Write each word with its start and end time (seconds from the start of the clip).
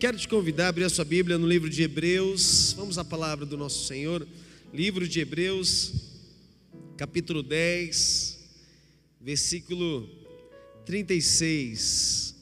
quero 0.00 0.16
te 0.16 0.26
convidar 0.26 0.64
a 0.64 0.68
abrir 0.70 0.84
a 0.84 0.88
sua 0.88 1.04
Bíblia 1.04 1.36
no 1.36 1.46
livro 1.46 1.68
de 1.68 1.82
Hebreus. 1.82 2.72
Vamos 2.72 2.96
à 2.96 3.04
palavra 3.04 3.44
do 3.44 3.54
nosso 3.54 3.86
Senhor. 3.86 4.26
Livro 4.72 5.06
de 5.06 5.20
Hebreus, 5.20 5.92
capítulo 6.96 7.42
10, 7.42 8.38
versículo 9.20 10.08
36. 10.86 12.34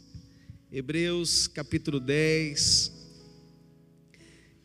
Hebreus, 0.71 1.49
capítulo 1.49 1.99
10, 1.99 2.93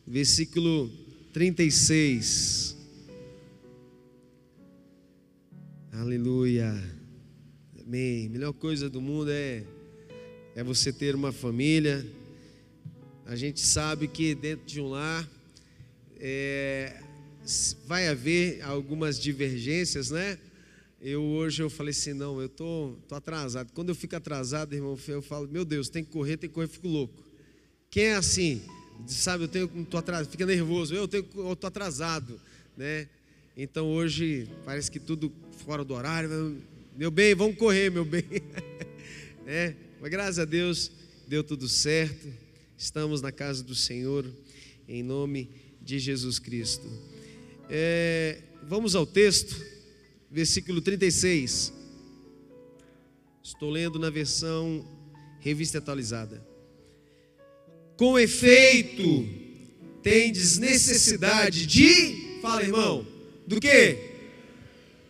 versículo 0.06 0.88
36. 1.32 2.76
Aleluia. 5.90 6.80
Amém. 7.84 8.28
Melhor 8.28 8.52
coisa 8.52 8.88
do 8.88 9.00
mundo 9.00 9.32
é 9.32 9.64
é 10.54 10.62
você 10.62 10.92
ter 10.92 11.16
uma 11.16 11.32
família. 11.32 12.06
A 13.26 13.36
gente 13.36 13.60
sabe 13.60 14.06
que 14.06 14.34
dentro 14.34 14.66
de 14.66 14.80
um 14.82 14.88
lar 14.90 15.26
é, 16.18 17.00
vai 17.86 18.06
haver 18.06 18.60
algumas 18.62 19.18
divergências, 19.18 20.10
né? 20.10 20.38
Eu 21.00 21.22
hoje 21.22 21.62
eu 21.62 21.70
falei 21.70 21.90
assim, 21.90 22.12
não, 22.12 22.40
eu 22.40 22.50
tô, 22.50 22.96
tô 23.08 23.14
atrasado. 23.14 23.72
Quando 23.72 23.88
eu 23.88 23.94
fico 23.94 24.14
atrasado, 24.14 24.74
irmão, 24.74 24.98
eu 25.08 25.22
falo, 25.22 25.48
meu 25.48 25.64
Deus, 25.64 25.88
tem 25.88 26.04
que 26.04 26.10
correr, 26.10 26.36
tem 26.36 26.50
que 26.50 26.54
correr, 26.54 26.68
fico 26.68 26.86
louco. 26.86 27.14
Quem 27.90 28.04
é 28.04 28.14
assim? 28.14 28.62
Sabe, 29.06 29.44
eu 29.44 29.48
tenho, 29.48 29.68
tô 29.86 29.96
atrasado, 29.96 30.30
fica 30.30 30.44
nervoso, 30.44 30.94
eu 30.94 31.08
tenho, 31.08 31.26
eu 31.34 31.56
tô 31.56 31.66
atrasado, 31.66 32.38
né? 32.76 33.08
Então 33.56 33.86
hoje 33.86 34.48
parece 34.66 34.90
que 34.90 35.00
tudo 35.00 35.32
fora 35.64 35.82
do 35.82 35.94
horário. 35.94 36.58
Meu 36.94 37.10
bem, 37.10 37.34
vamos 37.34 37.56
correr, 37.56 37.90
meu 37.90 38.04
bem. 38.04 38.24
é, 39.46 39.74
mas 39.98 40.10
graças 40.10 40.38
a 40.38 40.44
Deus 40.44 40.92
deu 41.26 41.42
tudo 41.42 41.68
certo. 41.68 42.43
Estamos 42.76 43.22
na 43.22 43.30
casa 43.30 43.62
do 43.62 43.72
Senhor, 43.74 44.26
em 44.88 45.02
nome 45.02 45.50
de 45.80 45.98
Jesus 45.98 46.38
Cristo. 46.38 46.86
É, 47.70 48.42
vamos 48.62 48.94
ao 48.94 49.06
texto, 49.06 49.56
versículo 50.30 50.80
36. 50.80 51.72
Estou 53.42 53.70
lendo 53.70 53.98
na 53.98 54.10
versão 54.10 54.86
revista 55.40 55.78
atualizada. 55.78 56.46
Com 57.96 58.18
efeito, 58.18 59.26
tendes 60.02 60.58
necessidade 60.58 61.64
de, 61.66 62.40
fala 62.42 62.62
irmão, 62.62 63.06
do 63.46 63.60
que? 63.60 63.98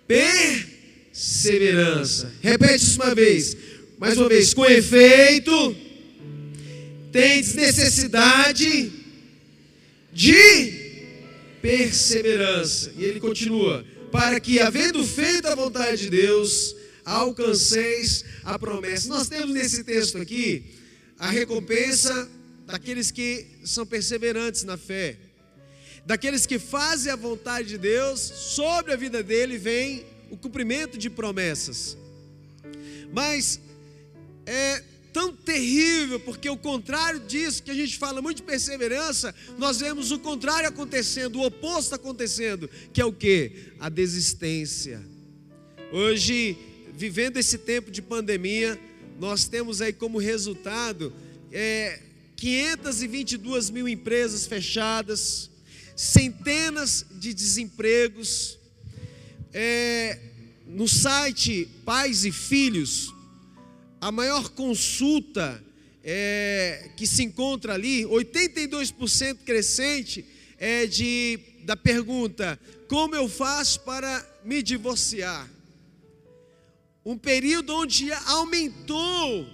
Perseverança. 0.06 2.30
Repete 2.42 2.84
isso 2.84 3.00
uma 3.00 3.14
vez 3.14 3.56
mais 3.98 4.18
uma 4.18 4.28
vez, 4.28 4.52
com 4.52 4.66
efeito, 4.66 5.76
tendes 7.14 7.54
necessidade 7.54 8.90
de 10.12 11.06
perseverança. 11.62 12.92
E 12.96 13.04
ele 13.04 13.20
continua: 13.20 13.86
para 14.10 14.40
que, 14.40 14.58
havendo 14.58 15.06
feito 15.06 15.46
a 15.46 15.54
vontade 15.54 16.02
de 16.02 16.10
Deus, 16.10 16.74
alcanceis 17.04 18.24
a 18.42 18.58
promessa. 18.58 19.08
Nós 19.08 19.28
temos 19.28 19.54
nesse 19.54 19.84
texto 19.84 20.18
aqui 20.18 20.64
a 21.16 21.30
recompensa 21.30 22.28
daqueles 22.66 23.12
que 23.12 23.46
são 23.64 23.86
perseverantes 23.86 24.64
na 24.64 24.76
fé, 24.76 25.16
daqueles 26.04 26.46
que 26.46 26.58
fazem 26.58 27.12
a 27.12 27.16
vontade 27.16 27.68
de 27.68 27.78
Deus, 27.78 28.18
sobre 28.18 28.92
a 28.92 28.96
vida 28.96 29.22
dele 29.22 29.56
vem 29.56 30.04
o 30.32 30.36
cumprimento 30.36 30.98
de 30.98 31.08
promessas. 31.08 31.96
Mas 33.12 33.60
é 34.46 34.82
tão 35.14 35.32
terrível, 35.32 36.18
porque 36.18 36.50
o 36.50 36.56
contrário 36.56 37.20
disso, 37.20 37.62
que 37.62 37.70
a 37.70 37.74
gente 37.74 37.96
fala 37.96 38.20
muito 38.20 38.38
de 38.38 38.42
perseverança, 38.42 39.32
nós 39.56 39.78
vemos 39.78 40.10
o 40.10 40.18
contrário 40.18 40.68
acontecendo, 40.68 41.36
o 41.36 41.46
oposto 41.46 41.94
acontecendo, 41.94 42.68
que 42.92 43.00
é 43.00 43.04
o 43.04 43.12
que? 43.12 43.72
A 43.78 43.88
desistência. 43.88 45.00
Hoje, 45.92 46.58
vivendo 46.94 47.36
esse 47.36 47.58
tempo 47.58 47.92
de 47.92 48.02
pandemia, 48.02 48.76
nós 49.20 49.44
temos 49.44 49.80
aí 49.80 49.92
como 49.92 50.18
resultado 50.18 51.12
é, 51.52 52.00
522 52.34 53.70
mil 53.70 53.88
empresas 53.88 54.46
fechadas, 54.46 55.48
centenas 55.94 57.06
de 57.12 57.32
desempregos. 57.32 58.58
É, 59.52 60.18
no 60.66 60.88
site 60.88 61.68
Pais 61.84 62.24
e 62.24 62.32
Filhos, 62.32 63.13
a 64.04 64.12
maior 64.12 64.50
consulta 64.50 65.64
é, 66.02 66.90
que 66.94 67.06
se 67.06 67.22
encontra 67.22 67.72
ali, 67.72 68.04
82% 68.04 69.38
crescente, 69.46 70.26
é 70.58 70.84
de, 70.84 71.40
da 71.62 71.74
pergunta: 71.74 72.60
como 72.86 73.16
eu 73.16 73.26
faço 73.30 73.80
para 73.80 74.22
me 74.44 74.62
divorciar? 74.62 75.50
Um 77.02 77.16
período 77.16 77.74
onde 77.74 78.12
aumentou 78.12 79.48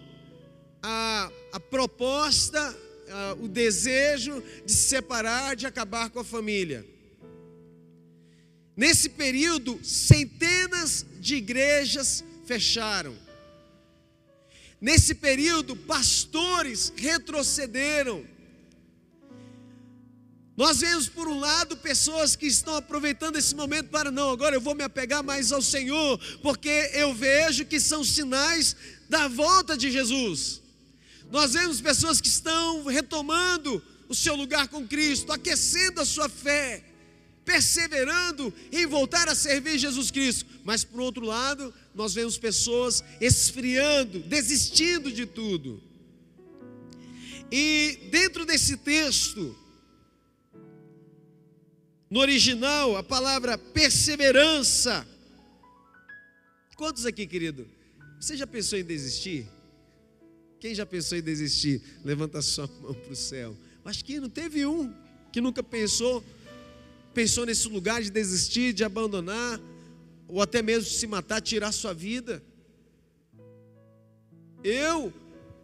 a, 0.83 1.31
a 1.53 1.60
proposta, 1.60 2.77
a, 3.09 3.37
o 3.41 3.47
desejo 3.47 4.43
de 4.66 4.72
se 4.72 4.89
separar, 4.89 5.55
de 5.55 5.69
acabar 5.69 6.10
com 6.10 6.19
a 6.19 6.25
família. 6.25 6.84
Nesse 8.77 9.10
período, 9.10 9.78
centenas 9.84 11.06
de 11.21 11.37
igrejas 11.37 12.25
fecharam. 12.44 13.29
Nesse 14.80 15.14
período, 15.14 15.76
pastores 15.76 16.92
retrocederam. 16.96 18.24
Nós 20.56 20.80
vemos, 20.80 21.08
por 21.08 21.28
um 21.28 21.38
lado, 21.38 21.76
pessoas 21.76 22.36
que 22.36 22.46
estão 22.46 22.76
aproveitando 22.76 23.36
esse 23.36 23.54
momento 23.54 23.88
para, 23.88 24.10
não, 24.10 24.30
agora 24.30 24.56
eu 24.56 24.60
vou 24.60 24.74
me 24.74 24.82
apegar 24.82 25.22
mais 25.22 25.52
ao 25.52 25.62
Senhor, 25.62 26.18
porque 26.42 26.91
eu 26.94 27.14
vejo 27.14 27.64
que 27.64 27.80
são 27.80 28.04
sinais 28.04 28.76
da 29.08 29.28
volta 29.28 29.76
de 29.76 29.91
Jesus. 29.91 30.60
Nós 31.30 31.52
vemos 31.52 31.80
pessoas 31.80 32.20
que 32.20 32.28
estão 32.28 32.84
retomando 32.84 33.82
o 34.08 34.14
seu 34.14 34.34
lugar 34.34 34.68
com 34.68 34.86
Cristo, 34.86 35.32
aquecendo 35.32 36.00
a 36.00 36.04
sua 36.04 36.28
fé, 36.28 36.84
perseverando 37.44 38.52
em 38.72 38.86
voltar 38.86 39.28
a 39.28 39.34
servir 39.34 39.78
Jesus 39.78 40.10
Cristo. 40.10 40.47
Mas, 40.64 40.84
por 40.84 41.00
outro 41.00 41.24
lado, 41.24 41.72
nós 41.95 42.15
vemos 42.15 42.39
pessoas 42.39 43.03
esfriando, 43.21 44.21
desistindo 44.21 45.11
de 45.11 45.27
tudo. 45.27 45.83
E 47.51 48.09
dentro 48.11 48.47
desse 48.47 48.77
texto, 48.77 49.56
no 52.09 52.21
original, 52.21 52.97
a 52.97 53.03
palavra 53.03 53.59
perseverança. 53.59 55.06
Quantos 56.77 57.05
aqui, 57.05 57.27
querido? 57.27 57.69
Você 58.21 58.37
já 58.37 58.47
pensou 58.47 58.78
em 58.78 58.84
desistir? 58.84 59.49
Quem 60.59 60.75
já 60.75 60.87
pensou 60.87 61.19
em 61.19 61.22
desistir? 61.22 61.83
Levanta 62.05 62.41
sua 62.43 62.67
mão 62.67 62.95
para 62.95 63.12
o 63.12 63.17
céu. 63.17 63.57
Acho 63.84 64.05
que 64.05 64.21
não 64.21 64.28
teve 64.28 64.65
um 64.67 64.95
que 65.33 65.41
nunca 65.41 65.62
pensou, 65.62 66.25
pensou 67.15 67.47
nesse 67.47 67.69
lugar 67.69 68.03
de 68.03 68.11
desistir, 68.11 68.72
de 68.72 68.84
abandonar 68.84 69.61
ou 70.32 70.41
até 70.41 70.62
mesmo 70.62 70.91
se 70.91 71.06
matar, 71.06 71.41
tirar 71.41 71.72
sua 71.72 71.92
vida. 71.92 72.42
Eu 74.62 75.12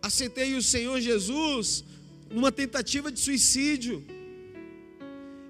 aceitei 0.02 0.54
o 0.54 0.62
Senhor 0.62 1.00
Jesus 1.00 1.84
numa 2.30 2.50
tentativa 2.50 3.10
de 3.12 3.20
suicídio. 3.20 4.04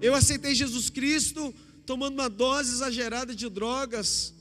Eu 0.01 0.15
aceitei 0.15 0.55
Jesus 0.55 0.91
Cristo 0.91 1.55
tomando 1.87 2.15
uma 2.15 2.29
dose 2.29 2.73
exagerada 2.73 3.35
de 3.35 3.49
drogas, 3.49 4.35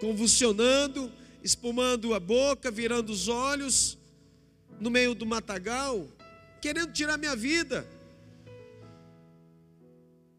convulsionando, 0.00 1.12
espumando 1.42 2.14
a 2.14 2.20
boca, 2.20 2.70
virando 2.70 3.10
os 3.12 3.28
olhos, 3.28 3.98
no 4.80 4.90
meio 4.90 5.14
do 5.14 5.26
matagal, 5.26 6.06
querendo 6.60 6.92
tirar 6.92 7.18
minha 7.18 7.36
vida. 7.36 7.86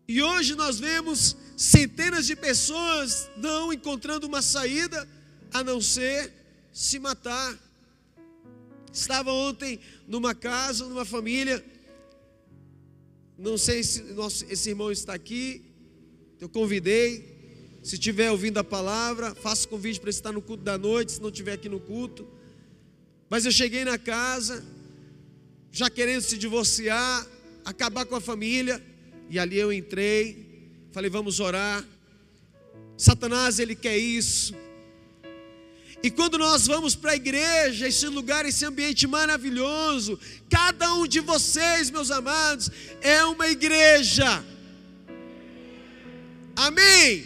E 0.07 0.21
hoje 0.21 0.55
nós 0.55 0.79
vemos 0.79 1.35
centenas 1.57 2.27
de 2.27 2.35
pessoas 2.35 3.29
não 3.35 3.73
encontrando 3.73 4.27
uma 4.27 4.43
saída 4.43 5.09
a 5.51 5.63
não 5.63 5.81
ser 5.81 6.31
se 6.71 6.99
matar. 6.99 7.57
Estava 8.93 9.31
ontem 9.31 9.79
numa 10.07 10.35
casa, 10.35 10.85
numa 10.85 11.03
família, 11.03 11.65
não 13.37 13.57
sei 13.57 13.83
se 13.83 14.01
nosso, 14.13 14.45
esse 14.49 14.69
irmão 14.69 14.91
está 14.91 15.13
aqui, 15.13 15.65
eu 16.39 16.47
convidei. 16.47 17.35
Se 17.83 17.97
tiver 17.97 18.29
ouvindo 18.31 18.57
a 18.57 18.63
palavra, 18.63 19.33
faça 19.33 19.67
convite 19.67 19.99
para 19.99 20.09
estar 20.09 20.31
no 20.31 20.41
culto 20.41 20.63
da 20.63 20.77
noite, 20.77 21.13
se 21.13 21.21
não 21.21 21.29
estiver 21.29 21.53
aqui 21.53 21.69
no 21.69 21.79
culto. 21.79 22.27
Mas 23.29 23.45
eu 23.45 23.51
cheguei 23.51 23.85
na 23.85 23.97
casa, 23.97 24.63
já 25.71 25.89
querendo 25.89 26.21
se 26.21 26.37
divorciar, 26.37 27.25
acabar 27.63 28.05
com 28.05 28.15
a 28.15 28.21
família. 28.21 28.83
E 29.29 29.39
ali 29.39 29.57
eu 29.57 29.71
entrei, 29.71 30.46
falei, 30.91 31.09
vamos 31.09 31.39
orar. 31.39 31.83
Satanás, 32.97 33.59
ele 33.59 33.75
quer 33.75 33.97
isso. 33.97 34.55
E 36.01 36.11
quando 36.11 36.37
nós 36.37 36.67
vamos 36.67 36.95
para 36.95 37.11
a 37.11 37.15
igreja, 37.15 37.87
esse 37.87 38.07
lugar, 38.07 38.45
esse 38.45 38.63
ambiente 38.65 39.07
maravilhoso, 39.07 40.19
cada 40.49 40.93
um 40.93 41.07
de 41.07 41.19
vocês, 41.19 41.89
meus 41.89 42.11
amados, 42.11 42.69
é 43.01 43.23
uma 43.25 43.47
igreja. 43.47 44.43
Amém? 46.55 47.25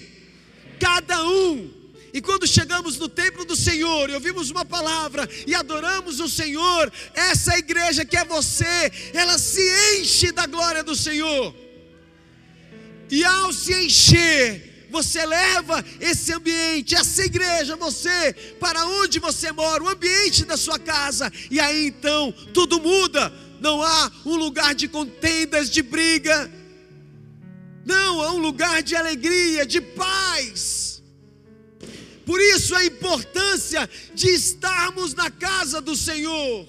Cada 0.80 1.24
um. 1.26 1.82
E 2.14 2.22
quando 2.22 2.46
chegamos 2.46 2.98
no 2.98 3.08
templo 3.08 3.46
do 3.46 3.56
Senhor 3.56 4.10
e 4.10 4.14
ouvimos 4.14 4.50
uma 4.50 4.66
palavra 4.66 5.30
e 5.48 5.56
adoramos 5.56 6.20
o 6.20 6.28
Senhor, 6.28 6.92
essa 7.14 7.58
igreja 7.58 8.04
que 8.04 8.18
é 8.18 8.26
você, 8.26 8.92
ela 9.14 9.38
se 9.38 9.62
enche 9.98 10.32
da 10.32 10.46
glória 10.46 10.84
do 10.84 10.96
Senhor. 10.96 11.56
E 13.12 13.24
ao 13.24 13.52
se 13.52 13.74
encher, 13.74 14.88
você 14.90 15.26
leva 15.26 15.84
esse 16.00 16.34
ambiente, 16.34 16.96
essa 16.96 17.24
igreja, 17.24 17.76
você, 17.76 18.34
para 18.60 18.86
onde 18.88 19.20
você 19.20 19.52
mora, 19.52 19.84
o 19.84 19.90
ambiente 19.90 20.46
da 20.46 20.58
sua 20.58 20.80
casa, 20.80 21.32
e 21.52 21.60
aí 21.60 21.88
então 21.88 22.32
tudo 22.54 22.80
muda. 22.80 23.32
Não 23.60 23.84
há 23.84 24.12
um 24.26 24.36
lugar 24.38 24.74
de 24.74 24.88
contendas, 24.88 25.70
de 25.70 25.84
briga, 25.84 26.50
não, 27.86 28.22
há 28.22 28.32
um 28.32 28.38
lugar 28.38 28.84
de 28.84 28.96
alegria, 28.96 29.66
de 29.66 29.82
paz. 29.82 31.02
Por 32.26 32.40
isso 32.40 32.76
a 32.76 32.86
importância 32.86 33.90
de 34.14 34.30
estarmos 34.30 35.14
na 35.14 35.32
casa 35.32 35.82
do 35.82 35.96
Senhor. 35.96 36.68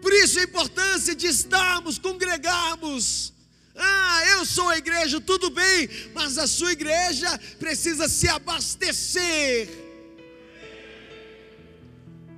Por 0.00 0.12
isso 0.12 0.38
a 0.38 0.44
importância 0.44 1.14
de 1.14 1.26
estarmos, 1.26 1.98
congregarmos. 1.98 3.32
Ah, 3.76 4.22
eu 4.30 4.44
sou 4.44 4.68
a 4.68 4.78
igreja, 4.78 5.20
tudo 5.20 5.50
bem, 5.50 5.88
mas 6.14 6.38
a 6.38 6.46
sua 6.46 6.72
igreja 6.72 7.38
precisa 7.58 8.08
se 8.08 8.28
abastecer. 8.28 9.68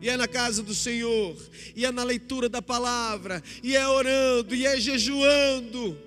E 0.01 0.09
é 0.09 0.17
na 0.17 0.29
casa 0.29 0.63
do 0.63 0.75
Senhor, 0.75 1.37
e 1.75 1.85
é 1.85 1.91
na 1.91 2.05
leitura 2.05 2.49
da 2.49 2.63
palavra, 2.63 3.43
e 3.63 3.77
é 3.77 3.87
orando, 3.87 4.55
e 4.55 4.67
é 4.67 4.79
jejuando. 4.79 5.99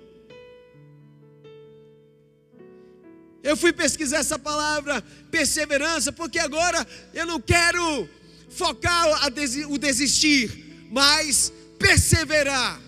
Eu 3.42 3.56
fui 3.56 3.72
pesquisar 3.72 4.18
essa 4.18 4.38
palavra 4.38 5.02
perseverança, 5.30 6.12
porque 6.12 6.38
agora 6.38 6.86
eu 7.12 7.26
não 7.26 7.40
quero 7.40 8.08
focar 8.48 9.26
o 9.68 9.78
desistir, 9.78 10.86
mas 10.90 11.52
perseverar. 11.78 12.80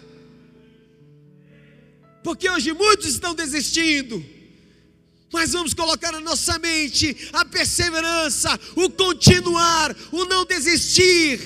Porque 2.24 2.48
hoje 2.48 2.72
muitos 2.72 3.06
estão 3.06 3.34
desistindo. 3.34 4.24
Mas 5.30 5.52
vamos 5.52 5.74
colocar 5.74 6.10
na 6.10 6.20
nossa 6.20 6.58
mente 6.58 7.14
a 7.32 7.44
perseverança, 7.44 8.58
o 8.74 8.88
continuar, 8.88 9.94
o 10.10 10.24
não 10.24 10.46
desistir. 10.46 11.38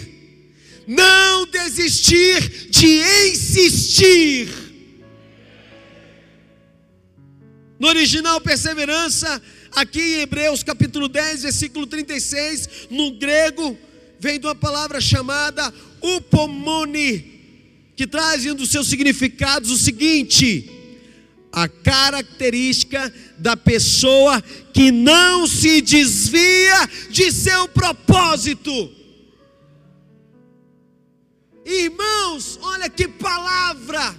Não 0.86 1.46
desistir 1.46 2.70
de 2.70 3.02
insistir. 3.28 4.48
No 7.78 7.88
original, 7.88 8.40
perseverança, 8.40 9.42
aqui 9.72 10.00
em 10.00 10.20
Hebreus 10.20 10.62
capítulo 10.62 11.08
10, 11.08 11.42
versículo 11.42 11.86
36, 11.86 12.88
no 12.90 13.12
grego, 13.18 13.76
vem 14.18 14.38
de 14.38 14.46
uma 14.46 14.54
palavra 14.54 15.00
chamada 15.00 15.72
upomone, 16.00 17.37
que 17.98 18.06
traz 18.06 18.46
um 18.46 18.54
dos 18.54 18.70
seus 18.70 18.86
significados 18.86 19.72
o 19.72 19.76
seguinte: 19.76 20.70
a 21.50 21.66
característica 21.68 23.12
da 23.36 23.56
pessoa 23.56 24.40
que 24.72 24.92
não 24.92 25.48
se 25.48 25.80
desvia 25.80 26.88
de 27.10 27.32
seu 27.32 27.66
propósito. 27.66 28.94
Irmãos, 31.66 32.56
olha 32.62 32.88
que 32.88 33.08
palavra! 33.08 34.16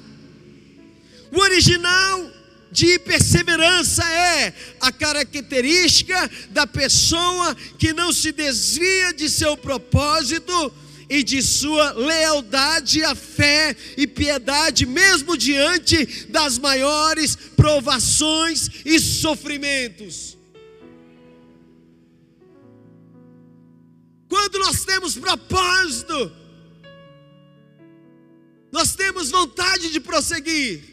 O 1.32 1.40
original 1.40 2.30
de 2.70 3.00
perseverança 3.00 4.04
é 4.04 4.54
a 4.82 4.92
característica 4.92 6.30
da 6.50 6.68
pessoa 6.68 7.56
que 7.78 7.94
não 7.94 8.12
se 8.12 8.34
desvia 8.34 9.14
de 9.14 9.30
seu 9.30 9.56
propósito 9.56 10.74
e 11.10 11.24
de 11.24 11.42
sua 11.42 11.92
lealdade 11.94 13.04
à 13.04 13.16
fé 13.16 13.76
e 13.98 14.06
piedade, 14.06 14.86
mesmo 14.86 15.36
diante 15.36 16.28
das 16.28 16.58
maiores 16.58 17.36
provações 17.56 18.70
e 18.86 19.00
sofrimentos. 19.00 20.38
Quando 24.28 24.60
nós 24.60 24.86
temos 24.86 25.18
propósito, 25.18 26.32
nós 28.72 28.96
temos 28.96 29.32
vontade 29.32 29.92
de 29.92 30.00
prosseguir. 30.00 30.84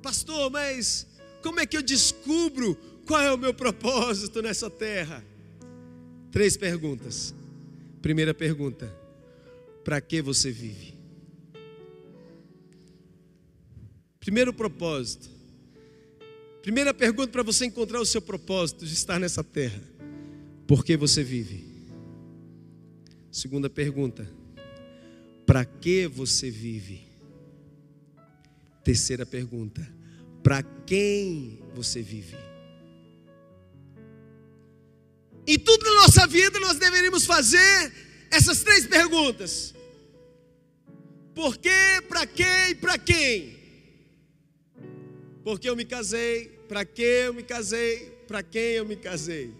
Pastor, 0.00 0.48
mas 0.50 1.06
como 1.42 1.58
é 1.58 1.66
que 1.66 1.76
eu 1.76 1.82
descubro 1.82 2.76
qual 3.04 3.20
é 3.20 3.32
o 3.32 3.38
meu 3.38 3.52
propósito 3.52 4.40
nessa 4.40 4.70
terra? 4.70 5.24
Três 6.30 6.56
perguntas. 6.56 7.34
Primeira 8.00 8.32
pergunta: 8.32 8.99
para 9.90 10.00
que 10.00 10.22
você 10.22 10.52
vive? 10.52 10.94
Primeiro 14.20 14.52
propósito. 14.52 15.28
Primeira 16.62 16.94
pergunta 16.94 17.32
para 17.32 17.42
você 17.42 17.66
encontrar 17.66 18.00
o 18.00 18.06
seu 18.06 18.22
propósito 18.22 18.86
de 18.86 18.94
estar 18.94 19.18
nessa 19.18 19.42
terra: 19.42 19.82
por 20.64 20.84
que 20.84 20.96
você 20.96 21.24
vive? 21.24 21.64
Segunda 23.32 23.68
pergunta: 23.68 24.30
para 25.44 25.64
que 25.64 26.06
você 26.06 26.52
vive? 26.52 27.08
Terceira 28.84 29.26
pergunta: 29.26 29.84
para 30.40 30.62
quem 30.62 31.64
você 31.74 32.00
vive? 32.00 32.36
Em 35.48 35.58
tudo 35.58 35.84
na 35.84 36.02
nossa 36.02 36.28
vida 36.28 36.60
nós 36.60 36.78
deveríamos 36.78 37.26
fazer 37.26 37.92
essas 38.30 38.62
três 38.62 38.86
perguntas: 38.86 39.74
por 41.34 41.56
quê, 41.56 42.02
para 42.08 42.26
quem 42.26 42.74
para 42.76 42.98
quem? 42.98 43.58
Porque 45.44 45.68
eu 45.68 45.76
me 45.76 45.84
casei, 45.84 46.48
para 46.68 46.84
que 46.84 47.02
eu 47.02 47.34
me 47.34 47.42
casei, 47.42 48.10
para 48.26 48.42
quem 48.42 48.62
eu 48.72 48.84
me 48.84 48.96
casei? 48.96 49.54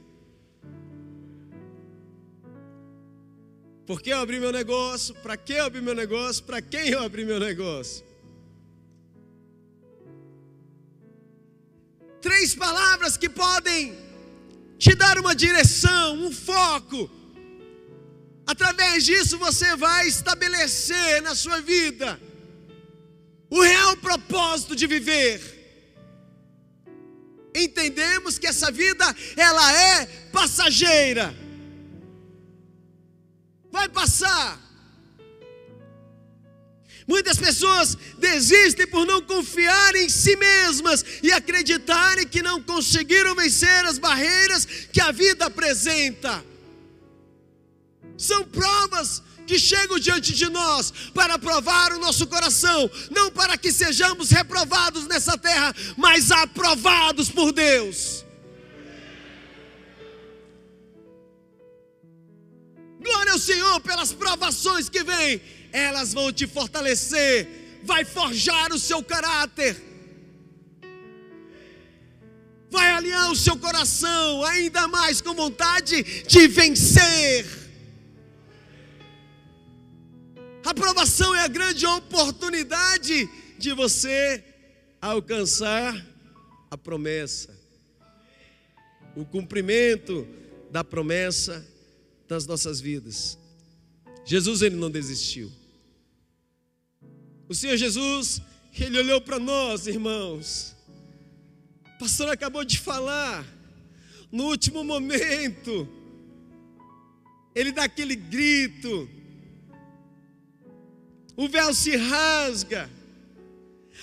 Por 3.86 4.00
que 4.00 4.10
eu 4.10 4.18
abri 4.18 4.38
meu 4.38 4.52
negócio? 4.52 5.14
Para 5.16 5.36
que 5.36 5.54
eu 5.54 5.64
abri 5.64 5.80
meu 5.80 5.94
negócio? 5.94 6.44
Para 6.44 6.62
quem 6.62 6.90
eu 6.90 7.02
abri 7.02 7.24
meu 7.24 7.40
negócio? 7.40 8.04
Três 12.20 12.54
palavras 12.54 13.16
que 13.16 13.28
podem 13.28 13.98
te 14.78 14.94
dar 14.94 15.18
uma 15.18 15.34
direção, 15.34 16.14
um 16.24 16.30
foco. 16.30 17.10
Através 18.52 19.04
disso 19.04 19.38
você 19.38 19.76
vai 19.76 20.08
estabelecer 20.08 21.22
na 21.22 21.36
sua 21.36 21.60
vida 21.60 22.20
o 23.48 23.62
real 23.62 23.96
propósito 23.98 24.74
de 24.74 24.88
viver. 24.88 25.38
Entendemos 27.54 28.40
que 28.40 28.48
essa 28.48 28.72
vida 28.72 29.04
ela 29.36 29.72
é 29.72 30.06
passageira. 30.32 31.32
Vai 33.70 33.88
passar. 33.88 34.60
Muitas 37.06 37.38
pessoas 37.38 37.96
desistem 38.18 38.88
por 38.88 39.06
não 39.06 39.22
confiar 39.22 39.94
em 39.94 40.08
si 40.08 40.34
mesmas 40.34 41.04
e 41.22 41.30
acreditarem 41.32 42.26
que 42.26 42.42
não 42.42 42.60
conseguiram 42.60 43.36
vencer 43.36 43.84
as 43.86 43.96
barreiras 43.96 44.66
que 44.92 45.00
a 45.00 45.12
vida 45.12 45.46
apresenta. 45.46 46.50
São 48.20 48.44
provas 48.44 49.22
que 49.46 49.58
chegam 49.58 49.98
diante 49.98 50.34
de 50.34 50.48
nós 50.50 50.92
para 51.14 51.38
provar 51.38 51.92
o 51.92 51.98
nosso 51.98 52.26
coração, 52.26 52.90
não 53.10 53.30
para 53.30 53.56
que 53.56 53.72
sejamos 53.72 54.30
reprovados 54.30 55.06
nessa 55.06 55.38
terra, 55.38 55.74
mas 55.96 56.30
aprovados 56.30 57.30
por 57.30 57.50
Deus. 57.50 58.24
Glória 63.02 63.32
ao 63.32 63.38
Senhor 63.38 63.80
pelas 63.80 64.12
provações 64.12 64.90
que 64.90 65.02
vêm 65.02 65.40
elas 65.72 66.12
vão 66.12 66.32
te 66.32 66.46
fortalecer, 66.46 67.80
vai 67.84 68.04
forjar 68.04 68.72
o 68.72 68.78
seu 68.78 69.02
caráter, 69.02 69.80
vai 72.68 72.90
alinhar 72.90 73.30
o 73.30 73.36
seu 73.36 73.56
coração 73.56 74.44
ainda 74.44 74.86
mais 74.88 75.20
com 75.20 75.32
vontade 75.34 76.02
de 76.02 76.48
vencer. 76.48 77.59
A 80.64 80.70
aprovação 80.70 81.34
é 81.34 81.42
a 81.42 81.48
grande 81.48 81.86
oportunidade 81.86 83.28
de 83.58 83.72
você 83.72 84.44
alcançar 85.00 86.06
a 86.70 86.76
promessa. 86.76 87.58
O 89.16 89.24
cumprimento 89.24 90.26
da 90.70 90.84
promessa 90.84 91.66
das 92.28 92.46
nossas 92.46 92.80
vidas. 92.80 93.38
Jesus 94.24 94.62
ele 94.62 94.76
não 94.76 94.90
desistiu. 94.90 95.50
O 97.48 97.54
Senhor 97.54 97.76
Jesus, 97.76 98.40
ele 98.78 98.98
olhou 98.98 99.20
para 99.20 99.38
nós, 99.38 99.86
irmãos. 99.86 100.76
O 101.96 101.98
pastor 101.98 102.28
acabou 102.28 102.64
de 102.64 102.78
falar. 102.78 103.44
No 104.30 104.44
último 104.44 104.84
momento, 104.84 105.88
ele 107.54 107.72
dá 107.72 107.84
aquele 107.84 108.14
grito. 108.14 109.10
O 111.40 111.48
véu 111.48 111.72
se 111.72 111.96
rasga. 111.96 112.90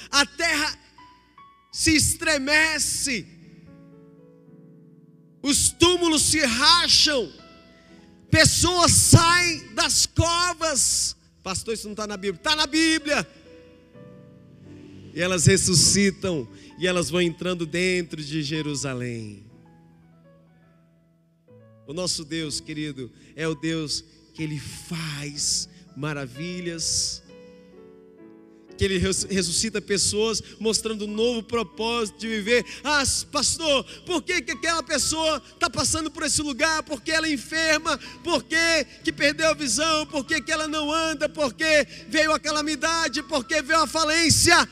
A 0.10 0.26
terra 0.26 0.76
se 1.72 1.96
estremece. 1.96 3.28
Os 5.44 5.70
túmulos 5.70 6.24
se 6.24 6.40
racham. 6.40 7.32
Pessoas 8.32 8.92
saem 8.92 9.72
das 9.76 10.08
covas. 10.08 11.16
Pastor, 11.44 11.76
isso 11.76 11.86
não 11.86 11.94
está 11.94 12.08
na 12.08 12.18
Bíblia. 12.18 12.40
Está 12.40 12.56
na 12.56 12.66
Bíblia. 12.66 13.28
E 15.14 15.22
elas 15.22 15.46
ressuscitam 15.46 16.50
e 16.80 16.88
elas 16.88 17.12
vão 17.12 17.22
entrando 17.22 17.68
dentro 17.68 18.20
de 18.20 18.42
Jerusalém. 18.42 19.46
O 21.86 21.94
nosso 21.94 22.26
Deus, 22.26 22.60
querido, 22.60 23.12
é 23.36 23.48
o 23.48 23.54
Deus 23.54 24.04
que 24.34 24.42
Ele 24.42 24.60
faz 24.60 25.70
maravilhas 25.96 27.27
que 28.78 28.86
ele 28.86 29.00
ressuscita 29.00 29.82
pessoas, 29.82 30.42
mostrando 30.60 31.06
um 31.06 31.12
novo 31.12 31.42
propósito 31.42 32.20
de 32.20 32.28
viver. 32.28 32.66
Ah, 32.84 33.04
pastor, 33.32 33.84
por 34.06 34.22
que, 34.22 34.42
que 34.42 34.52
aquela 34.52 34.84
pessoa 34.84 35.42
está 35.54 35.70
passando 35.70 36.12
por 36.12 36.24
esse 36.24 36.42
lugar? 36.42 36.84
Por 36.84 37.02
que 37.02 37.12
ela 37.12 37.28
é 37.28 37.34
enferma? 37.34 38.00
Por 38.24 38.44
que, 38.44 39.12
perdeu 39.12 39.50
a 39.50 39.54
visão? 39.54 40.06
Por 40.06 40.24
que, 40.24 40.52
ela 40.52 40.68
não 40.68 40.92
anda? 40.92 41.28
Por 41.28 41.54
que 41.54 41.88
veio 42.08 42.32
a 42.32 42.40
calamidade? 42.40 43.24
Por 43.24 43.44
que 43.46 43.62
veio 43.62 43.82
a 43.82 43.88
falência? 43.88 44.68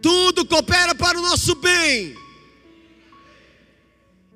Tudo 0.00 0.46
coopera 0.46 0.94
para 0.94 1.18
o 1.18 1.22
nosso 1.22 1.54
bem. 1.56 2.16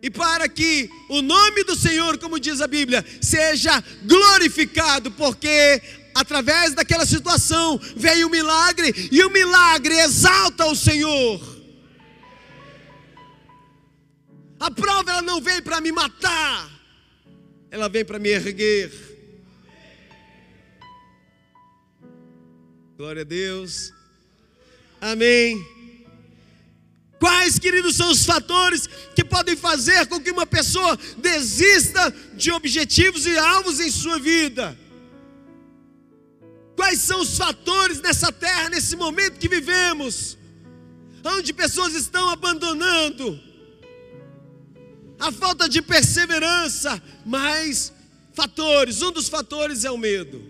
E 0.02 0.10
para 0.10 0.48
que 0.48 0.90
o 1.08 1.22
nome 1.22 1.62
do 1.62 1.76
Senhor, 1.76 2.18
como 2.18 2.40
diz 2.40 2.60
a 2.60 2.66
Bíblia, 2.66 3.04
seja 3.20 3.82
glorificado, 4.02 5.12
porque 5.12 5.80
através 6.14 6.74
daquela 6.74 7.06
situação 7.06 7.78
veio 7.96 8.28
o 8.28 8.30
milagre 8.30 9.08
e 9.10 9.22
o 9.24 9.30
milagre 9.30 9.98
exalta 9.98 10.66
o 10.66 10.76
Senhor. 10.76 11.40
A 14.58 14.70
prova 14.70 15.10
ela 15.10 15.22
não 15.22 15.40
vem 15.40 15.60
para 15.60 15.80
me 15.80 15.90
matar, 15.90 16.70
ela 17.70 17.88
vem 17.88 18.04
para 18.04 18.18
me 18.18 18.28
erguer. 18.28 18.92
Glória 22.96 23.22
a 23.22 23.24
Deus. 23.24 23.92
Amém. 25.00 25.60
Quais, 27.18 27.58
queridos, 27.58 27.96
são 27.96 28.10
os 28.10 28.24
fatores 28.24 28.88
que 29.14 29.24
podem 29.24 29.56
fazer 29.56 30.06
com 30.06 30.20
que 30.20 30.30
uma 30.30 30.46
pessoa 30.46 30.98
desista 31.18 32.12
de 32.34 32.50
objetivos 32.50 33.26
e 33.26 33.38
alvos 33.38 33.80
em 33.80 33.90
sua 33.90 34.18
vida? 34.18 34.78
Quais 36.82 37.00
são 37.00 37.20
os 37.20 37.38
fatores 37.38 38.00
nessa 38.00 38.32
terra, 38.32 38.68
nesse 38.68 38.96
momento 38.96 39.38
que 39.38 39.48
vivemos, 39.48 40.36
onde 41.24 41.52
pessoas 41.52 41.94
estão 41.94 42.28
abandonando, 42.28 43.40
a 45.16 45.30
falta 45.30 45.68
de 45.68 45.80
perseverança, 45.80 47.00
mas 47.24 47.92
fatores, 48.34 49.00
um 49.00 49.12
dos 49.12 49.28
fatores 49.28 49.84
é 49.84 49.92
o 49.92 49.96
medo. 49.96 50.44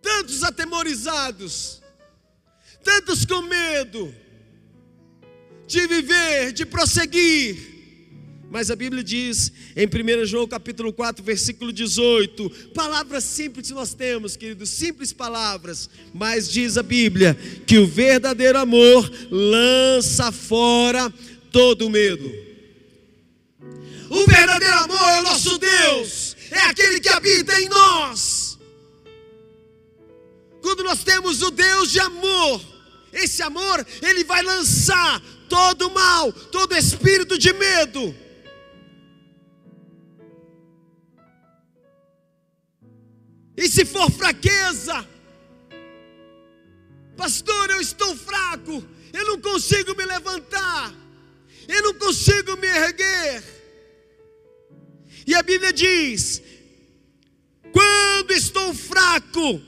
Tantos 0.00 0.44
atemorizados, 0.44 1.82
tantos 2.84 3.24
com 3.24 3.42
medo 3.42 4.14
de 5.66 5.84
viver, 5.88 6.52
de 6.52 6.64
prosseguir, 6.64 7.73
mas 8.50 8.70
a 8.70 8.76
Bíblia 8.76 9.02
diz 9.02 9.52
em 9.74 9.86
1 9.86 10.26
João 10.26 10.46
capítulo 10.46 10.92
4, 10.92 11.24
versículo 11.24 11.72
18, 11.72 12.48
palavras 12.72 13.24
simples 13.24 13.70
nós 13.70 13.94
temos, 13.94 14.36
queridos, 14.36 14.70
simples 14.70 15.12
palavras, 15.12 15.90
mas 16.12 16.48
diz 16.50 16.76
a 16.76 16.82
Bíblia 16.82 17.36
que 17.66 17.78
o 17.78 17.86
verdadeiro 17.86 18.58
amor 18.58 19.10
lança 19.30 20.30
fora 20.30 21.12
todo 21.50 21.90
medo. 21.90 22.30
O 24.10 24.26
verdadeiro 24.26 24.76
amor 24.76 25.08
é 25.10 25.20
o 25.20 25.24
nosso 25.24 25.58
Deus, 25.58 26.36
é 26.50 26.60
aquele 26.60 27.00
que 27.00 27.08
habita 27.08 27.60
em 27.60 27.68
nós. 27.68 28.58
Quando 30.62 30.84
nós 30.84 31.02
temos 31.02 31.42
o 31.42 31.50
Deus 31.50 31.90
de 31.90 31.98
amor, 31.98 32.60
esse 33.12 33.42
amor, 33.42 33.84
ele 34.00 34.24
vai 34.24 34.42
lançar 34.42 35.20
todo 35.48 35.90
mal, 35.90 36.32
todo 36.32 36.76
espírito 36.76 37.38
de 37.38 37.52
medo 37.52 38.23
E 43.56 43.68
se 43.68 43.84
for 43.84 44.10
fraqueza, 44.10 45.08
pastor, 47.16 47.70
eu 47.70 47.80
estou 47.80 48.16
fraco, 48.16 48.84
eu 49.12 49.26
não 49.26 49.40
consigo 49.40 49.94
me 49.96 50.04
levantar, 50.04 50.92
eu 51.68 51.82
não 51.82 51.94
consigo 51.94 52.56
me 52.56 52.66
erguer. 52.66 53.42
E 55.26 55.34
a 55.34 55.42
Bíblia 55.42 55.72
diz: 55.72 56.42
quando 57.72 58.32
estou 58.32 58.74
fraco, 58.74 59.60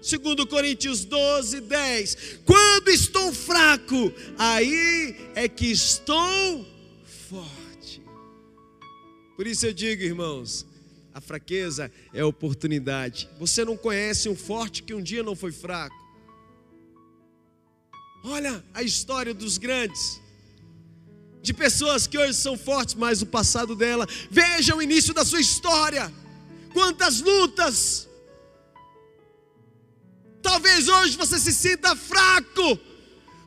segundo 0.00 0.46
Coríntios 0.46 1.04
12, 1.04 1.60
10, 1.60 2.16
quando 2.44 2.88
estou 2.88 3.32
fraco, 3.32 4.12
aí 4.38 5.30
é 5.34 5.48
que 5.48 5.66
estou 5.70 6.66
forte. 7.28 8.02
Por 9.36 9.46
isso 9.46 9.66
eu 9.66 9.72
digo, 9.72 10.02
irmãos, 10.02 10.66
a 11.14 11.20
fraqueza 11.20 11.92
é 12.12 12.24
oportunidade. 12.24 13.30
Você 13.38 13.64
não 13.64 13.76
conhece 13.76 14.28
um 14.28 14.34
forte 14.34 14.82
que 14.82 14.92
um 14.92 15.00
dia 15.00 15.22
não 15.22 15.36
foi 15.36 15.52
fraco. 15.52 15.94
Olha 18.24 18.64
a 18.74 18.82
história 18.82 19.32
dos 19.32 19.56
grandes, 19.56 20.20
de 21.40 21.54
pessoas 21.54 22.08
que 22.08 22.18
hoje 22.18 22.34
são 22.34 22.58
fortes, 22.58 22.94
mas 22.94 23.22
o 23.22 23.26
passado 23.26 23.76
dela. 23.76 24.08
Veja 24.28 24.74
o 24.74 24.82
início 24.82 25.14
da 25.14 25.24
sua 25.24 25.40
história. 25.40 26.12
Quantas 26.72 27.20
lutas. 27.20 28.08
Talvez 30.42 30.88
hoje 30.88 31.16
você 31.16 31.38
se 31.38 31.52
sinta 31.52 31.94
fraco. 31.94 32.78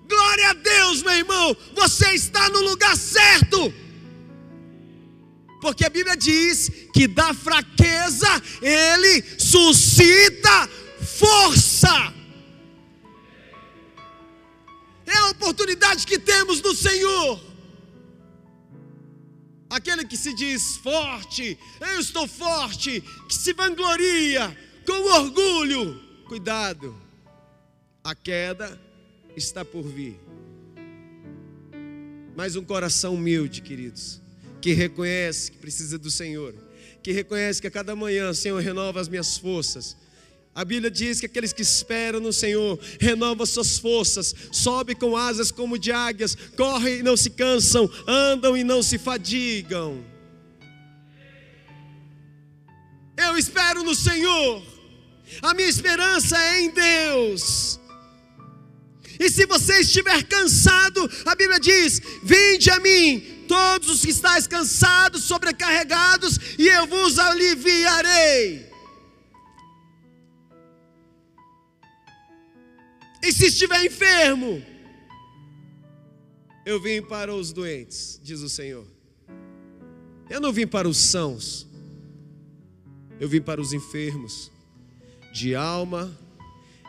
Glória 0.07 0.49
a 0.51 0.53
Deus, 0.53 1.03
meu 1.03 1.13
irmão. 1.13 1.57
Você 1.73 2.13
está 2.13 2.47
no 2.49 2.61
lugar 2.61 2.95
certo. 2.95 3.73
Porque 5.61 5.85
a 5.85 5.89
Bíblia 5.89 6.15
diz 6.15 6.69
que 6.93 7.07
da 7.07 7.33
fraqueza 7.33 8.27
ele 8.61 9.23
suscita 9.39 10.67
força. 11.17 12.13
É 15.05 15.17
a 15.17 15.29
oportunidade 15.29 16.05
que 16.05 16.19
temos 16.19 16.61
no 16.61 16.75
Senhor. 16.75 17.41
Aquele 19.69 20.05
que 20.05 20.15
se 20.15 20.33
diz 20.33 20.77
forte, 20.77 21.57
eu 21.81 21.99
estou 21.99 22.27
forte, 22.27 23.03
que 23.27 23.35
se 23.35 23.51
vangloria 23.51 24.55
com 24.85 24.93
orgulho, 24.93 25.99
cuidado, 26.27 26.95
a 28.01 28.15
queda 28.15 28.79
está 29.35 29.65
por 29.65 29.83
vir. 29.83 30.17
Mas 32.35 32.55
um 32.55 32.63
coração 32.63 33.15
humilde, 33.15 33.61
queridos 33.61 34.26
que 34.67 34.73
reconhece 34.73 35.49
que 35.49 35.57
precisa 35.59 35.97
do 35.97 36.11
Senhor, 36.11 36.53
que 37.01 37.13
reconhece 37.13 37.61
que 37.61 37.67
a 37.67 37.71
cada 37.71 37.95
manhã, 37.95 38.33
Senhor, 38.33 38.61
renova 38.61 38.99
as 38.99 39.07
minhas 39.07 39.37
forças. 39.37 39.95
A 40.53 40.65
Bíblia 40.65 40.91
diz 40.91 41.21
que 41.21 41.25
aqueles 41.25 41.53
que 41.53 41.61
esperam 41.61 42.19
no 42.19 42.33
Senhor 42.33 42.77
renovam 42.99 43.45
suas 43.45 43.79
forças, 43.79 44.35
sobe 44.51 44.93
com 44.93 45.15
asas 45.15 45.51
como 45.51 45.79
de 45.79 45.93
águias, 45.93 46.35
correm 46.57 46.97
e 46.97 47.01
não 47.01 47.15
se 47.15 47.29
cansam, 47.29 47.89
andam 48.05 48.57
e 48.57 48.63
não 48.65 48.83
se 48.83 48.97
fadigam. 48.97 50.03
Eu 53.15 53.37
espero 53.37 53.85
no 53.85 53.95
Senhor, 53.95 54.61
a 55.43 55.53
minha 55.53 55.69
esperança 55.69 56.37
é 56.37 56.59
em 56.59 56.71
Deus. 56.71 57.79
E 59.17 59.29
se 59.29 59.45
você 59.45 59.79
estiver 59.79 60.23
cansado, 60.23 61.09
a 61.25 61.35
Bíblia 61.35 61.57
diz: 61.57 62.01
Vinde 62.21 62.69
a 62.69 62.81
mim, 62.81 63.36
todos 63.47 63.89
os 63.89 64.01
que 64.01 64.11
estáis 64.11 64.45
cansados, 64.45 65.23
sobrecarregados, 65.23 66.37
e 66.57 66.67
eu 66.67 66.85
vos 66.87 67.17
aliviarei. 67.17 68.69
E 73.23 73.31
se 73.33 73.47
estiver 73.47 73.85
enfermo, 73.85 74.63
eu 76.65 76.81
vim 76.81 77.01
para 77.01 77.33
os 77.33 77.51
doentes, 77.51 78.19
diz 78.23 78.41
o 78.41 78.49
Senhor. 78.49 78.85
Eu 80.29 80.41
não 80.41 80.51
vim 80.51 80.67
para 80.67 80.87
os 80.87 80.97
sãos, 80.97 81.65
eu 83.19 83.27
vim 83.27 83.41
para 83.41 83.61
os 83.61 83.73
enfermos, 83.73 84.51
de 85.33 85.55
alma, 85.55 86.11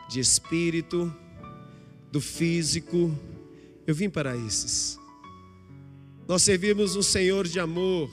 de 0.09 0.19
espírito, 0.19 1.13
do 2.11 2.19
físico, 2.19 3.17
eu 3.85 3.95
vim 3.95 4.09
para 4.09 4.35
esses. 4.35 4.99
Nós 6.29 6.43
servimos 6.43 6.95
um 6.95 7.01
Senhor 7.01 7.47
de 7.47 7.59
amor, 7.59 8.07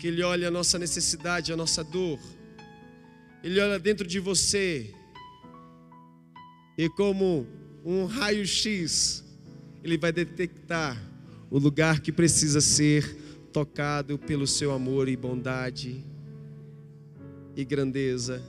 que 0.00 0.08
Ele 0.08 0.20
olha 0.24 0.48
a 0.48 0.50
nossa 0.50 0.80
necessidade, 0.80 1.52
a 1.52 1.56
nossa 1.56 1.84
dor, 1.84 2.18
Ele 3.40 3.60
olha 3.60 3.78
dentro 3.78 4.04
de 4.04 4.18
você, 4.18 4.92
e 6.76 6.88
como 6.88 7.46
um 7.84 8.04
raio-x, 8.04 9.24
Ele 9.84 9.96
vai 9.96 10.10
detectar 10.10 11.00
o 11.52 11.56
lugar 11.56 12.00
que 12.00 12.10
precisa 12.10 12.60
ser 12.60 13.16
tocado 13.52 14.18
pelo 14.18 14.44
seu 14.44 14.72
amor 14.72 15.08
e 15.08 15.16
bondade 15.16 16.04
e 17.54 17.64
grandeza. 17.64 18.42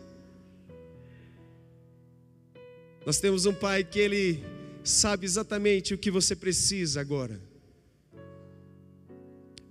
Nós 3.06 3.20
temos 3.20 3.46
um 3.46 3.54
Pai 3.54 3.84
que 3.84 4.00
Ele 4.00 4.44
sabe 4.84 5.24
exatamente 5.24 5.94
o 5.94 6.00
que 6.00 6.10
você 6.10 6.36
precisa 6.36 7.00
agora. 7.00 7.45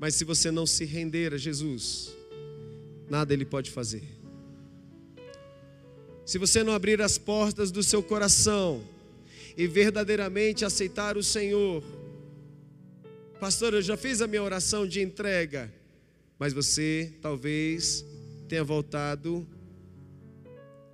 Mas 0.05 0.17
se 0.17 0.25
você 0.25 0.51
não 0.51 0.67
se 0.67 0.85
render 0.85 1.33
a 1.33 1.39
Jesus, 1.39 2.15
nada 3.09 3.33
Ele 3.33 3.47
pode 3.47 3.71
fazer. 3.71 4.03
Se 6.27 6.37
você 6.37 6.63
não 6.63 6.75
abrir 6.75 7.01
as 7.01 7.17
portas 7.17 7.71
do 7.71 7.83
seu 7.83 8.03
coração 8.03 8.85
e 9.57 9.67
verdadeiramente 9.67 10.63
aceitar 10.63 11.17
o 11.17 11.23
Senhor, 11.23 11.83
Pastor, 13.41 13.73
eu 13.73 13.81
já 13.81 13.97
fiz 13.97 14.21
a 14.21 14.27
minha 14.27 14.43
oração 14.43 14.87
de 14.87 15.01
entrega, 15.01 15.73
mas 16.39 16.53
você 16.53 17.11
talvez 17.23 18.05
tenha 18.47 18.63
voltado 18.63 19.49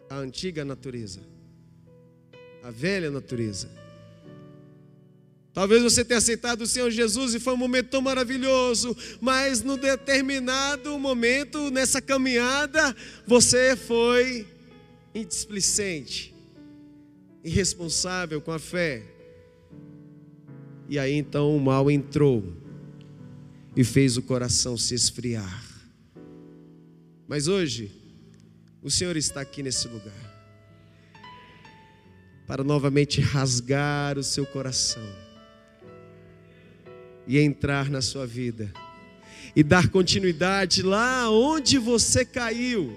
à 0.08 0.18
antiga 0.18 0.64
natureza, 0.64 1.20
à 2.62 2.70
velha 2.70 3.10
natureza. 3.10 3.68
Talvez 5.60 5.82
você 5.82 6.02
tenha 6.02 6.16
aceitado 6.16 6.62
o 6.62 6.66
Senhor 6.66 6.90
Jesus 6.90 7.34
e 7.34 7.38
foi 7.38 7.52
um 7.52 7.58
momento 7.58 7.90
tão 7.90 8.00
maravilhoso, 8.00 8.96
mas 9.20 9.62
no 9.62 9.76
determinado 9.76 10.98
momento, 10.98 11.70
nessa 11.70 12.00
caminhada, 12.00 12.96
você 13.26 13.76
foi 13.76 14.48
indisplicente, 15.14 16.34
irresponsável 17.44 18.40
com 18.40 18.52
a 18.52 18.58
fé. 18.58 19.02
E 20.88 20.98
aí 20.98 21.12
então 21.12 21.54
o 21.54 21.60
mal 21.60 21.90
entrou 21.90 22.42
e 23.76 23.84
fez 23.84 24.16
o 24.16 24.22
coração 24.22 24.78
se 24.78 24.94
esfriar. 24.94 25.62
Mas 27.28 27.48
hoje, 27.48 27.92
o 28.82 28.90
Senhor 28.90 29.14
está 29.14 29.42
aqui 29.42 29.62
nesse 29.62 29.86
lugar 29.88 30.56
para 32.46 32.64
novamente 32.64 33.20
rasgar 33.20 34.16
o 34.16 34.22
seu 34.22 34.46
coração 34.46 35.29
e 37.30 37.38
entrar 37.38 37.88
na 37.88 38.02
sua 38.02 38.26
vida 38.26 38.72
e 39.54 39.62
dar 39.62 39.88
continuidade 39.88 40.82
lá 40.82 41.30
onde 41.30 41.78
você 41.78 42.24
caiu. 42.24 42.92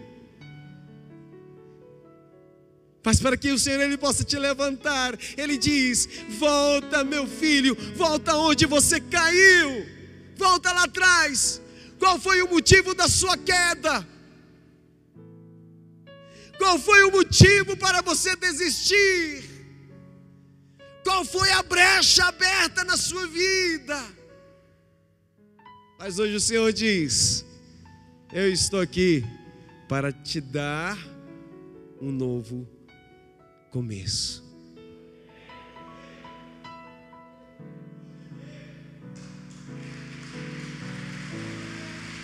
Mas 3.05 3.19
para 3.19 3.37
que 3.37 3.51
o 3.51 3.59
Senhor 3.59 3.79
ele 3.79 3.95
possa 3.95 4.23
te 4.23 4.35
levantar, 4.39 5.15
ele 5.37 5.55
diz: 5.55 6.09
"Volta, 6.39 7.03
meu 7.03 7.27
filho, 7.27 7.77
volta 7.95 8.35
onde 8.35 8.65
você 8.65 8.99
caiu. 8.99 9.85
Volta 10.35 10.73
lá 10.73 10.85
atrás. 10.85 11.61
Qual 11.99 12.19
foi 12.19 12.41
o 12.41 12.49
motivo 12.49 12.95
da 12.95 13.07
sua 13.07 13.37
queda? 13.37 14.07
Qual 16.57 16.79
foi 16.79 17.03
o 17.03 17.11
motivo 17.11 17.77
para 17.77 18.01
você 18.01 18.35
desistir? 18.35 19.43
Qual 21.03 21.23
foi 21.23 21.51
a 21.51 21.61
brecha 21.61 22.25
aberta 22.25 22.83
na 22.83 22.97
sua 22.97 23.27
vida? 23.27 24.22
Mas 26.05 26.19
hoje 26.19 26.35
o 26.35 26.39
Senhor 26.41 26.73
diz: 26.73 27.45
Eu 28.33 28.51
estou 28.51 28.81
aqui 28.81 29.23
para 29.87 30.11
te 30.11 30.41
dar 30.41 30.97
um 32.01 32.11
novo 32.11 32.67
começo. 33.71 34.43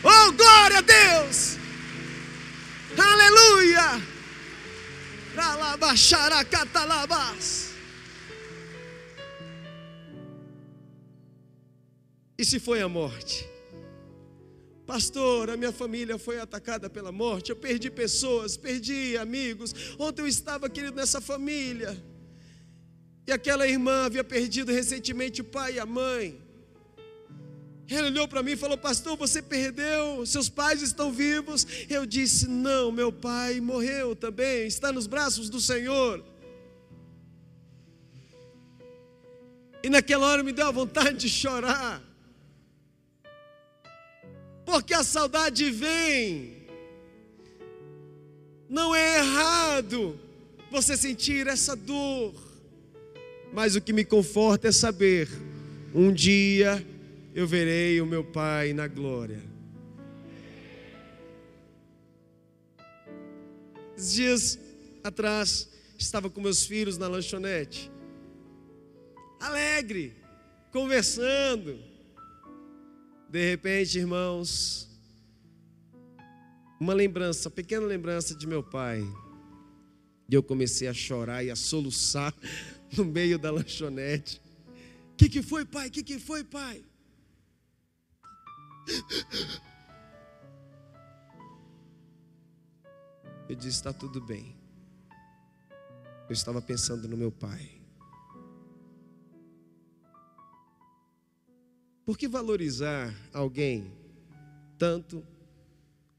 Oh, 0.03 0.31
glória 0.33 0.79
a 0.79 0.81
Deus! 0.81 1.57
Aleluia! 2.97 4.01
Ralabaxaracatalabas. 5.37 7.69
E 12.37 12.43
se 12.43 12.59
foi 12.59 12.81
a 12.81 12.89
morte? 12.89 13.47
Pastor, 14.89 15.51
a 15.51 15.55
minha 15.55 15.71
família 15.71 16.17
foi 16.17 16.39
atacada 16.39 16.89
pela 16.89 17.11
morte, 17.11 17.51
eu 17.51 17.55
perdi 17.55 17.91
pessoas, 17.91 18.57
perdi 18.57 19.15
amigos. 19.17 19.71
Ontem 19.99 20.23
eu 20.23 20.27
estava, 20.27 20.67
querido, 20.67 20.95
nessa 20.95 21.21
família. 21.21 21.95
E 23.27 23.31
aquela 23.31 23.67
irmã 23.67 24.05
havia 24.05 24.23
perdido 24.23 24.71
recentemente 24.71 25.41
o 25.41 25.43
pai 25.43 25.73
e 25.75 25.79
a 25.79 25.85
mãe. 25.85 26.41
Ele 27.87 28.07
olhou 28.07 28.27
para 28.27 28.41
mim 28.41 28.53
e 28.53 28.57
falou: 28.57 28.79
Pastor, 28.79 29.15
você 29.15 29.43
perdeu, 29.43 30.25
seus 30.25 30.49
pais 30.49 30.81
estão 30.81 31.11
vivos. 31.11 31.67
Eu 31.87 32.03
disse: 32.03 32.47
Não, 32.47 32.91
meu 32.91 33.11
pai 33.11 33.61
morreu 33.61 34.15
também, 34.15 34.65
está 34.65 34.91
nos 34.91 35.05
braços 35.05 35.51
do 35.51 35.61
Senhor. 35.61 36.25
E 39.83 39.87
naquela 39.91 40.25
hora 40.25 40.41
me 40.41 40.51
deu 40.51 40.65
a 40.65 40.71
vontade 40.71 41.15
de 41.19 41.29
chorar 41.29 42.08
porque 44.69 44.93
a 44.93 45.03
saudade 45.03 45.71
vem. 45.71 46.59
Não 48.69 48.93
é 48.93 49.17
errado 49.17 50.19
você 50.69 50.95
sentir 50.95 51.47
essa 51.47 51.75
dor, 51.75 52.35
mas 53.51 53.75
o 53.75 53.81
que 53.81 53.91
me 53.91 54.05
conforta 54.05 54.67
é 54.67 54.71
saber: 54.71 55.27
um 55.93 56.13
dia 56.13 56.85
eu 57.33 57.47
verei 57.47 57.99
o 57.99 58.05
meu 58.05 58.23
Pai 58.23 58.71
na 58.71 58.87
glória. 58.87 59.41
Dias 63.97 64.59
atrás, 65.03 65.67
estava 65.97 66.29
com 66.29 66.39
meus 66.39 66.63
filhos 66.63 66.95
na 66.95 67.07
lanchonete, 67.07 67.91
alegre, 69.39 70.15
conversando. 70.71 71.88
De 73.29 73.47
repente, 73.47 73.99
irmãos, 73.99 74.89
uma 76.79 76.93
lembrança, 76.93 77.47
uma 77.47 77.55
pequena 77.55 77.85
lembrança 77.85 78.35
de 78.35 78.47
meu 78.47 78.63
pai. 78.63 79.03
E 80.27 80.33
eu 80.33 80.41
comecei 80.41 80.87
a 80.87 80.93
chorar 80.93 81.43
e 81.43 81.51
a 81.51 81.55
soluçar 81.55 82.33
no 82.97 83.05
meio 83.05 83.37
da 83.37 83.51
lanchonete. 83.51 84.41
O 85.13 85.15
que, 85.15 85.29
que 85.29 85.43
foi, 85.43 85.63
pai? 85.63 85.89
O 85.89 85.91
que, 85.91 86.01
que 86.01 86.17
foi, 86.17 86.43
pai? 86.43 86.83
Eu 93.47 93.55
disse: 93.55 93.77
está 93.77 93.93
tudo 93.93 94.19
bem. 94.21 94.57
Eu 96.27 96.33
estava 96.33 96.61
pensando 96.61 97.07
no 97.07 97.17
meu 97.17 97.31
pai. 97.31 97.78
Por 102.09 102.17
que 102.17 102.27
valorizar 102.27 103.15
alguém 103.31 103.93
tanto 104.79 105.23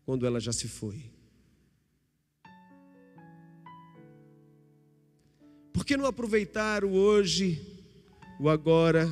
quando 0.06 0.24
ela 0.24 0.38
já 0.38 0.52
se 0.52 0.68
foi? 0.68 1.02
Por 5.72 5.84
que 5.84 5.96
não 5.96 6.06
aproveitar 6.06 6.84
o 6.84 6.92
hoje, 6.92 7.60
o 8.38 8.48
agora 8.48 9.10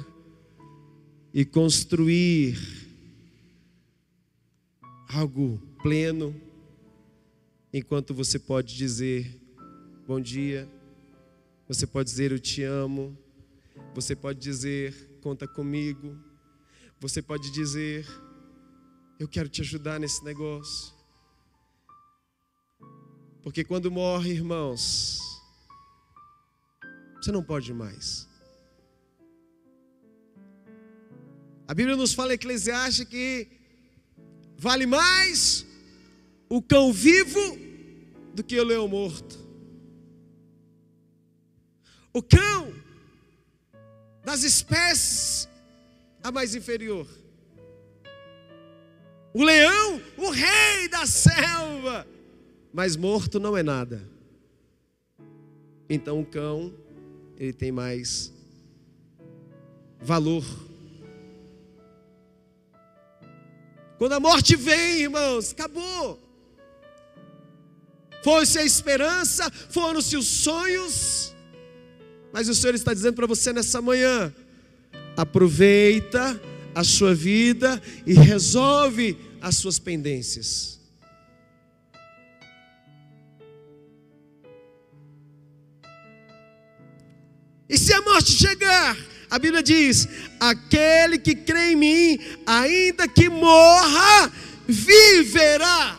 e 1.35 1.45
construir 1.45 2.57
algo 5.09 5.61
pleno, 5.83 6.33
enquanto 7.73 8.15
você 8.15 8.39
pode 8.39 8.77
dizer 8.77 9.27
bom 10.07 10.21
dia, 10.21 10.71
você 11.67 11.89
pode 11.89 12.09
dizer 12.09 12.31
eu 12.31 12.39
te 12.39 12.63
amo, 12.63 13.19
você 13.97 14.15
pode 14.15 14.39
dizer 14.39 15.19
conta 15.21 15.49
comigo, 15.49 16.17
você 17.01 17.21
pode 17.23 17.51
dizer: 17.51 18.07
Eu 19.19 19.29
quero 19.29 19.49
te 19.49 19.61
ajudar 19.63 19.99
nesse 19.99 20.25
negócio. 20.25 20.95
Porque 23.43 23.65
quando 23.65 23.91
morre, 23.91 24.33
irmãos, 24.33 25.21
você 27.17 27.33
não 27.33 27.43
pode 27.43 27.73
mais. 27.73 28.29
A 31.67 31.75
Bíblia 31.75 31.97
nos 31.97 32.15
fala 32.15 32.33
em 32.33 32.35
Eclesiastes 32.35 33.07
que 33.07 33.59
Vale 34.61 34.87
mais 34.87 35.65
o 36.49 36.61
cão 36.61 36.93
vivo 36.93 37.57
do 38.35 38.43
que 38.43 38.59
o 38.59 38.65
leão 38.65 38.89
morto. 38.89 39.39
O 42.13 42.21
cão 42.21 42.75
das 44.25 44.43
espécies 44.43 45.49
a 46.29 46.33
mais 46.33 46.55
inferior. 46.55 47.07
O 49.33 49.43
leão, 49.43 50.01
o 50.17 50.31
rei 50.31 50.89
da 50.89 51.07
selva, 51.07 52.07
mas 52.73 52.97
morto 52.97 53.39
não 53.41 53.57
é 53.57 53.63
nada. 53.63 54.03
Então 55.89 56.21
o 56.21 56.27
cão, 56.27 56.73
ele 57.37 57.53
tem 57.53 57.73
mais 57.73 58.33
valor. 60.01 60.45
Quando 63.97 64.13
a 64.13 64.21
morte 64.21 64.55
vem, 64.55 65.03
irmãos, 65.03 65.53
acabou. 65.53 66.23
Foi-se 68.23 68.59
a 68.59 68.65
esperança, 68.65 69.51
foram-se 69.71 70.17
os 70.17 70.27
sonhos, 70.27 71.35
mas 72.33 72.49
o 72.49 72.55
Senhor 72.55 72.75
está 72.75 72.93
dizendo 72.93 73.15
para 73.15 73.27
você 73.27 73.53
nessa 73.53 73.81
manhã: 73.81 74.33
aproveita 75.19 76.41
a 76.73 76.85
sua 76.85 77.13
vida 77.13 77.83
e 78.07 78.15
resolve 78.15 79.19
as 79.43 79.57
suas 79.57 79.77
pendências. 79.77 80.79
E 87.69 87.77
se 87.77 87.93
a 87.93 88.01
morte 88.01 88.31
chegar, 88.31 88.97
a 89.29 89.39
Bíblia 89.41 89.61
diz: 89.61 90.09
aquele 90.39 91.19
que 91.19 91.35
crê 91.35 91.73
em 91.73 91.77
mim, 91.77 92.19
ainda 92.47 93.09
que 93.09 93.29
morra, 93.29 94.33
viverá. 94.69 95.99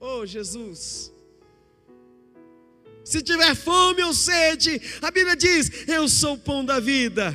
Oh 0.00 0.26
Jesus. 0.26 1.12
Se 3.08 3.22
tiver 3.22 3.54
fome 3.54 4.02
ou 4.02 4.12
sede, 4.12 4.78
a 5.00 5.10
Bíblia 5.10 5.34
diz: 5.34 5.88
Eu 5.88 6.06
sou 6.10 6.34
o 6.34 6.38
pão 6.38 6.62
da 6.62 6.78
vida. 6.78 7.34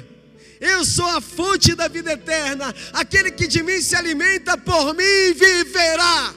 Eu 0.61 0.85
sou 0.85 1.07
a 1.07 1.19
fonte 1.19 1.73
da 1.73 1.87
vida 1.87 2.13
eterna. 2.13 2.71
Aquele 2.93 3.31
que 3.31 3.47
de 3.47 3.63
mim 3.63 3.81
se 3.81 3.95
alimenta 3.95 4.55
por 4.55 4.93
mim 4.93 5.33
viverá. 5.33 6.35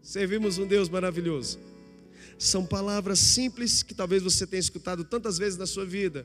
Servimos 0.00 0.58
um 0.58 0.66
Deus 0.68 0.88
maravilhoso. 0.88 1.58
São 2.38 2.64
palavras 2.64 3.18
simples 3.18 3.82
que 3.82 3.92
talvez 3.92 4.22
você 4.22 4.46
tenha 4.46 4.60
escutado 4.60 5.02
tantas 5.02 5.36
vezes 5.36 5.58
na 5.58 5.66
sua 5.66 5.84
vida, 5.84 6.24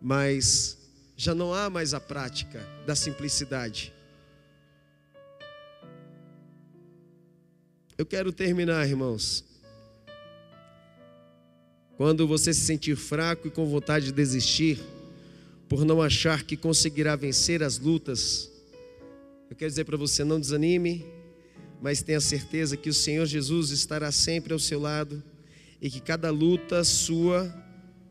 mas 0.00 0.78
já 1.16 1.34
não 1.34 1.52
há 1.52 1.68
mais 1.68 1.94
a 1.94 1.98
prática 2.00 2.64
da 2.86 2.94
simplicidade. 2.94 3.92
Eu 7.98 8.06
quero 8.06 8.30
terminar, 8.30 8.88
irmãos. 8.88 9.44
Quando 11.96 12.28
você 12.28 12.54
se 12.54 12.60
sentir 12.60 12.94
fraco 12.94 13.48
e 13.48 13.50
com 13.50 13.66
vontade 13.66 14.06
de 14.06 14.12
desistir, 14.12 14.78
por 15.68 15.84
não 15.84 16.00
achar 16.00 16.44
que 16.44 16.56
conseguirá 16.56 17.16
vencer 17.16 17.60
as 17.60 17.76
lutas, 17.76 18.48
eu 19.50 19.56
quero 19.56 19.68
dizer 19.68 19.84
para 19.84 19.96
você: 19.96 20.22
não 20.22 20.38
desanime, 20.38 21.04
mas 21.82 22.00
tenha 22.00 22.20
certeza 22.20 22.76
que 22.76 22.88
o 22.88 22.94
Senhor 22.94 23.26
Jesus 23.26 23.70
estará 23.70 24.12
sempre 24.12 24.52
ao 24.52 24.60
seu 24.60 24.78
lado 24.78 25.20
e 25.82 25.90
que 25.90 25.98
cada 25.98 26.30
luta 26.30 26.84
sua 26.84 27.52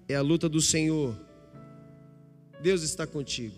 é 0.05 0.15
a 0.15 0.21
luta 0.21 0.49
do 0.49 0.59
Senhor. 0.59 1.17
Deus 2.61 2.81
está 2.83 3.07
contigo, 3.07 3.55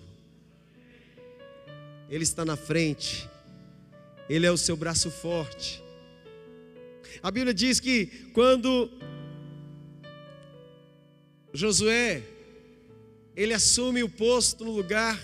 Ele 2.07 2.23
está 2.23 2.45
na 2.45 2.55
frente, 2.55 3.27
Ele 4.29 4.45
é 4.45 4.51
o 4.51 4.57
seu 4.57 4.77
braço 4.77 5.09
forte. 5.09 5.88
A 7.21 7.31
Bíblia 7.31 7.53
diz 7.53 7.79
que 7.79 8.07
quando 8.33 8.89
Josué 11.53 12.23
ele 13.35 13.53
assume 13.53 14.03
o 14.03 14.09
posto 14.09 14.65
no 14.65 14.71
lugar 14.71 15.17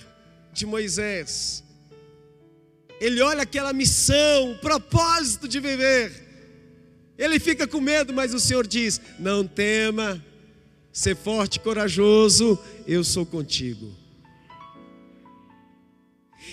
de 0.53 0.65
Moisés, 0.65 1.63
ele 2.99 3.21
olha 3.21 3.43
aquela 3.43 3.73
missão, 3.73 4.51
o 4.51 4.57
propósito 4.59 5.47
de 5.47 5.59
viver. 5.59 6.23
Ele 7.17 7.39
fica 7.39 7.67
com 7.67 7.81
medo, 7.81 8.13
mas 8.13 8.33
o 8.33 8.39
Senhor 8.39 8.65
diz: 8.65 9.01
Não 9.19 9.45
tema, 9.45 10.23
ser 10.91 11.15
forte 11.15 11.57
e 11.57 11.59
corajoso, 11.59 12.57
eu 12.87 13.03
sou 13.03 13.25
contigo. 13.25 14.04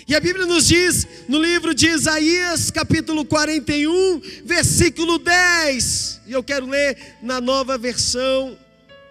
E 0.05 0.13
a 0.13 0.19
Bíblia 0.19 0.45
nos 0.45 0.67
diz, 0.67 1.07
no 1.29 1.41
livro 1.41 1.73
de 1.73 1.87
Isaías, 1.87 2.69
capítulo 2.69 3.23
41, 3.23 4.21
versículo 4.43 5.17
10, 5.17 6.21
e 6.27 6.33
eu 6.33 6.43
quero 6.43 6.65
ler 6.67 6.97
na 7.21 7.39
nova 7.39 7.77
versão 7.77 8.57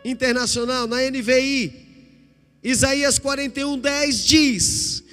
internacional, 0.04 0.86
na 0.86 0.98
NVI. 1.10 1.72
Isaías 2.62 3.18
41, 3.18 3.78
10 3.78 4.24
diz: 4.26 5.04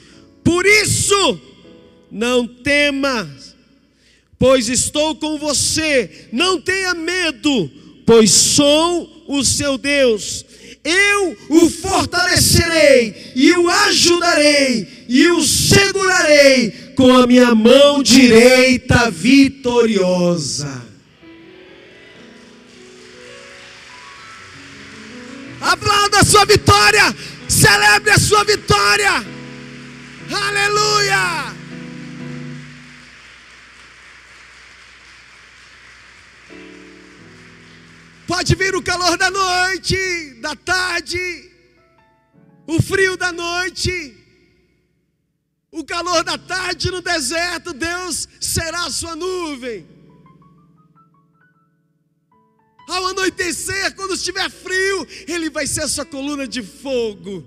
Por 0.44 0.66
isso, 0.66 1.42
não 2.12 2.46
temas, 2.46 3.56
pois 4.38 4.68
estou 4.68 5.16
com 5.16 5.40
você, 5.40 6.28
não 6.34 6.60
tenha 6.60 6.94
medo, 6.94 7.72
pois 8.06 8.32
sou 8.32 9.26
o 9.30 9.46
seu 9.46 9.78
Deus 9.78 10.46
eu 10.84 11.38
o 11.50 11.70
fortalecerei 11.70 13.34
e 13.36 13.52
o 13.54 13.70
ajudarei 13.70 15.06
e 15.08 15.28
o 15.28 15.42
segurarei 15.42 16.94
com 16.96 17.16
a 17.16 17.28
minha 17.28 17.54
mão 17.54 18.02
direita 18.02 19.10
vitoriosa. 19.12 20.88
Aplauda 25.62 26.20
a 26.20 26.24
sua 26.24 26.46
vitória, 26.46 27.16
celebre 27.48 28.12
a 28.12 28.18
sua 28.18 28.44
vitória. 28.44 29.26
Aleluia! 30.32 31.59
Pode 38.30 38.54
vir 38.54 38.76
o 38.76 38.84
calor 38.84 39.18
da 39.18 39.32
noite, 39.32 40.36
da 40.40 40.56
tarde, 40.56 41.50
o 42.68 42.80
frio 42.80 43.18
da 43.18 43.32
noite, 43.32 44.16
o 45.72 45.84
calor 45.84 46.24
da 46.24 46.38
tarde 46.38 46.92
no 46.92 47.02
deserto, 47.02 47.74
Deus 47.74 48.30
será 48.40 48.86
a 48.86 48.92
sua 48.92 49.16
nuvem. 49.16 49.84
Ao 52.88 53.08
anoitecer, 53.08 53.96
quando 53.96 54.14
estiver 54.14 54.48
frio, 54.48 55.08
Ele 55.28 55.50
vai 55.50 55.66
ser 55.66 55.82
a 55.82 55.88
sua 55.88 56.06
coluna 56.06 56.48
de 56.48 56.62
fogo. 56.62 57.44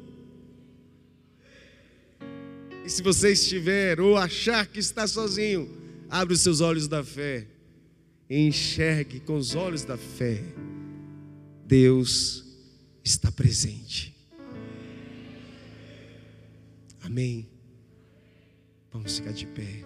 E 2.84 2.90
se 2.90 3.02
você 3.02 3.34
estiver 3.34 4.00
ou 4.00 4.16
achar 4.16 4.66
que 4.66 4.80
está 4.80 5.06
sozinho, 5.06 5.70
abre 6.10 6.34
os 6.34 6.40
seus 6.40 6.60
olhos 6.60 6.88
da 6.88 7.04
fé 7.04 7.46
e 8.28 8.48
enxergue 8.48 9.20
com 9.20 9.36
os 9.36 9.54
olhos 9.54 9.84
da 9.84 9.96
fé. 9.96 10.42
Deus 11.72 12.44
está 13.02 13.32
presente. 13.32 14.14
Amém. 17.00 17.48
Vamos 18.92 19.16
ficar 19.16 19.32
de 19.32 19.46
pé. 19.46 19.82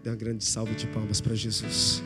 Dê 0.00 0.10
uma 0.10 0.14
grande 0.14 0.44
salva 0.44 0.72
de 0.76 0.86
palmas 0.86 1.20
para 1.20 1.34
Jesus. 1.34 2.04